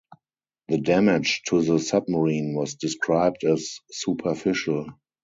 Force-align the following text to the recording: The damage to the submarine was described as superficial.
The 0.69 0.79
damage 0.79 1.43
to 1.49 1.61
the 1.61 1.77
submarine 1.77 2.55
was 2.55 2.73
described 2.73 3.43
as 3.43 3.77
superficial. 3.91 4.87